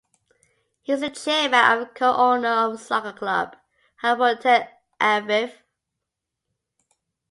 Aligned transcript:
He 0.81 0.93
is 0.93 1.01
the 1.01 1.11
chairman 1.11 1.53
and 1.59 1.93
co-owner 1.93 2.47
of 2.47 2.71
the 2.71 2.77
soccer 2.79 3.13
club 3.13 3.55
Hapoel 4.01 4.39
Tel 4.41 4.67
Aviv. 4.99 5.53